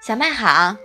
[0.00, 0.76] 小麦好，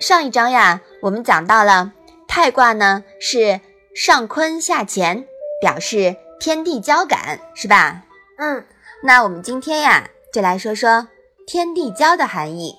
[0.00, 1.92] 上一章呀，我们讲到了
[2.26, 3.60] 太卦呢是
[3.94, 5.24] 上坤下乾，
[5.60, 8.02] 表示天地交感，是吧？
[8.38, 8.66] 嗯，
[9.02, 11.06] 那我们今天呀，就来说说
[11.46, 12.74] 天地交的含义。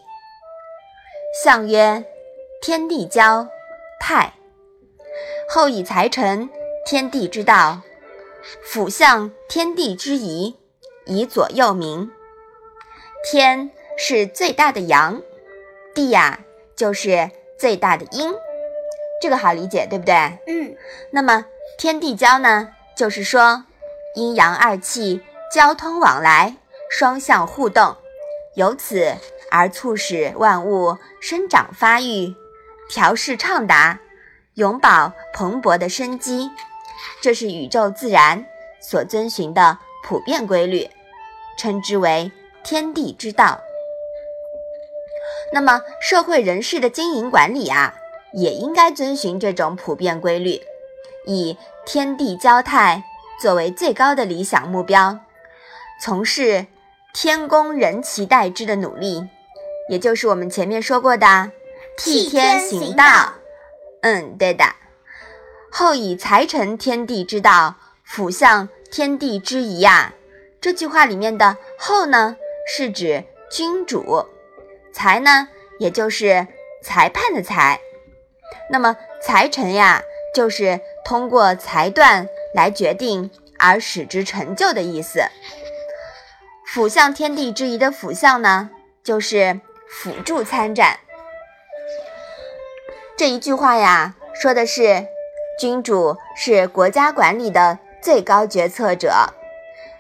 [1.43, 2.03] 象曰：
[2.61, 3.47] 天地交，
[3.99, 4.33] 泰。
[5.49, 6.49] 后以财成，
[6.85, 7.81] 天地之道，
[8.63, 10.57] 辅相天地之宜，
[11.07, 12.11] 以左右名。
[13.23, 15.21] 天是最大的阳。
[15.93, 16.41] 地呀，
[16.75, 18.31] 就是最大的阴，
[19.19, 20.13] 这个好理解，对不对？
[20.45, 20.75] 嗯。
[21.09, 21.45] 那么
[21.79, 23.65] 天地交呢，就是说
[24.13, 26.55] 阴阳二气交通往来，
[26.91, 27.97] 双向互动，
[28.53, 29.15] 由此
[29.49, 32.35] 而促使万物生长发育，
[32.87, 33.99] 调试畅达，
[34.53, 36.51] 永葆蓬勃的生机。
[37.21, 38.45] 这是宇宙自然
[38.79, 40.87] 所遵循的普遍规律，
[41.57, 42.31] 称之为
[42.63, 43.61] 天地之道。
[45.51, 47.95] 那么，社会人士的经营管理啊，
[48.33, 50.61] 也应该遵循这种普遍规律，
[51.25, 53.03] 以天地交泰
[53.41, 55.19] 作为最高的理想目标，
[56.01, 56.67] 从事
[57.13, 59.27] 天公人其待之的努力，
[59.89, 61.51] 也就是我们前面说过的
[61.97, 63.33] 替天行道。
[64.01, 64.65] 嗯，对的。
[65.71, 70.13] 后以财成天地之道，辅相天地之宜啊。
[70.67, 72.35] 这句话里面的“后”呢，
[72.67, 74.25] 是指君主。
[74.91, 75.47] 裁呢，
[75.79, 76.45] 也就是
[76.83, 77.79] 裁判的裁。
[78.69, 80.01] 那么裁成呀，
[80.35, 85.21] 就是通过裁断来决定而使之成就的意思。
[86.65, 88.69] 辅相天地之宜的辅相呢，
[89.01, 90.99] 就是辅助参战。
[93.15, 95.07] 这一句话呀，说的是
[95.57, 99.33] 君主是国家管理的最高决策者。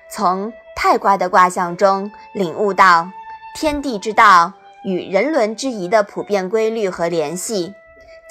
[0.09, 3.09] 从太卦的卦象中领悟到
[3.55, 4.53] 天地之道。
[4.83, 7.73] 与人伦之谊的普遍规律和联系，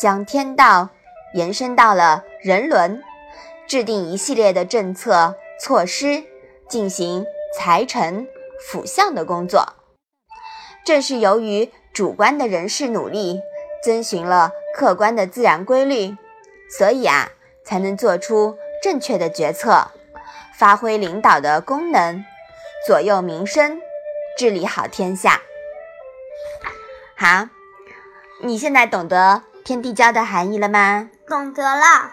[0.01, 0.89] 将天道
[1.35, 3.03] 延伸到了人伦，
[3.67, 6.25] 制定一系列的政策措施，
[6.67, 8.27] 进行裁臣
[8.59, 9.75] 辅相的工作。
[10.83, 13.43] 正是由于主观的人事努力，
[13.83, 16.17] 遵循了客观的自然规律，
[16.79, 17.29] 所以啊，
[17.67, 19.91] 才能做出正确的决策，
[20.59, 22.25] 发挥领导的功能，
[22.87, 23.81] 左右民生，
[24.39, 25.43] 治理好天下。
[27.17, 27.49] 好，
[28.43, 31.09] 你现在懂得天地交的含义了吗？
[31.27, 32.13] 懂得了。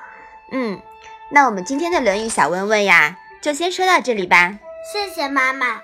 [0.51, 0.81] 嗯，
[1.31, 4.59] 那我们今天的《论语》小问问呀，就先说到这里吧。
[4.91, 5.81] 谢谢妈妈。